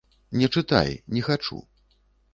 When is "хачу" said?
1.27-1.63